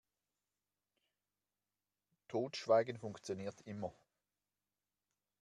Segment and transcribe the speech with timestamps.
[2.27, 3.93] Totschweigen funktioniert immer.